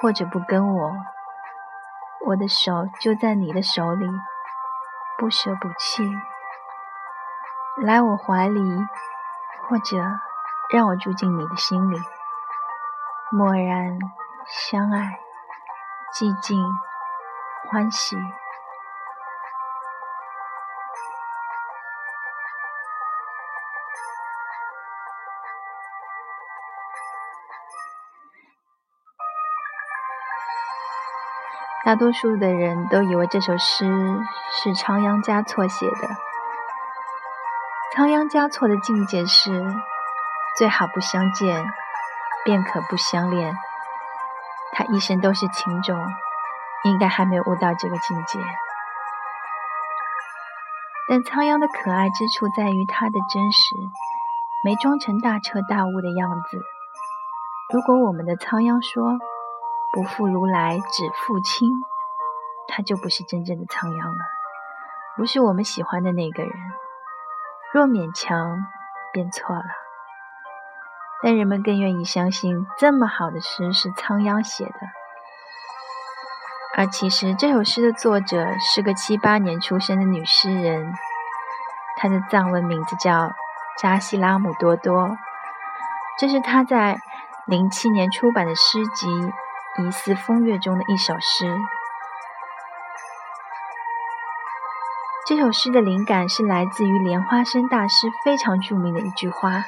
[0.00, 0.92] 或者不跟我，
[2.26, 4.06] 我的手就在你的手里，
[5.18, 6.02] 不舍不弃。
[7.76, 8.60] 来我怀里，
[9.68, 9.98] 或者
[10.72, 12.00] 让我住进你的心里，
[13.30, 13.98] 默然
[14.46, 15.20] 相爱，
[16.14, 16.58] 寂静
[17.70, 18.16] 欢喜。
[31.90, 33.84] 大多数的人都以为这首诗
[34.62, 36.08] 是仓央嘉措写的。
[37.92, 39.50] 仓央嘉措的境界是
[40.56, 41.66] 最好不相见，
[42.44, 43.56] 便可不相恋。
[44.72, 46.00] 他一生都是情种，
[46.84, 48.38] 应该还没有悟到这个境界。
[51.08, 53.74] 但仓央的可爱之处在于他的真实，
[54.62, 56.60] 没装成大彻大悟的样子。
[57.74, 59.18] 如果我们的仓央说，
[59.92, 61.68] 不负如来只负卿，
[62.68, 64.18] 他就不是真正的仓央了，
[65.16, 66.52] 不是我们喜欢的那个人。
[67.72, 68.64] 若勉强，
[69.12, 69.64] 便错了。
[71.22, 74.72] 但人们更愿意相信，这么好的诗是仓央写的。
[76.76, 80.94] 而其实这首诗的作者是个七八年出生的女诗人，
[81.96, 83.32] 她的藏文名字叫
[83.76, 85.16] 扎西拉姆多多，
[86.18, 86.96] 这是她在
[87.46, 89.08] 零七年出版的诗集。
[89.78, 91.56] 《疑似风月》中的一首诗。
[95.26, 99.62] 这首诗的灵感是来自于莲花生大师非常著名的一句话：“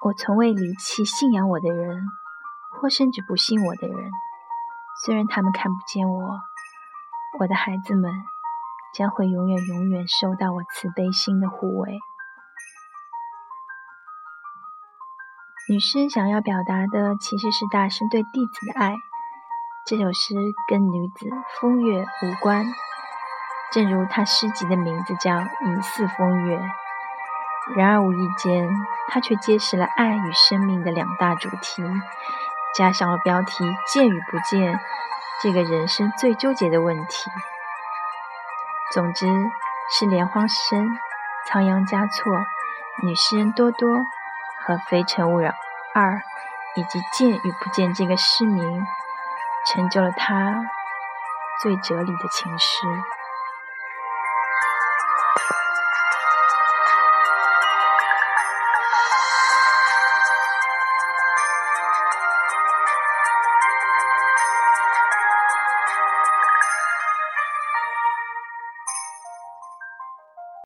[0.00, 2.06] 我从未离弃信仰我的人，
[2.80, 4.10] 或甚至不信我的人。
[5.04, 6.40] 虽然他们看不见我，
[7.38, 8.10] 我的孩子们
[8.94, 11.98] 将会永远永远受到我慈悲心的护卫。”
[15.72, 18.94] 女诗想要表达的其实是大师对弟子的爱。
[19.86, 20.34] 这首诗
[20.68, 22.66] 跟女子风月无关，
[23.72, 26.58] 正如他诗集的名字叫《疑似风月》。
[27.74, 28.68] 然而无意间，
[29.08, 31.82] 他却揭示了爱与生命的两大主题，
[32.76, 34.78] 加上了标题“见与不见”
[35.42, 37.30] 这个人生最纠结的问题。
[38.92, 39.26] 总之，
[39.88, 40.86] 是莲花生、
[41.46, 42.30] 仓央嘉措、
[43.02, 43.88] 女诗人多多。
[44.64, 45.52] 和《非诚勿扰
[45.94, 46.12] 二》
[46.76, 48.86] 以及《见与不见》这个诗名，
[49.66, 50.62] 成就了他
[51.62, 52.86] 最哲理的情诗。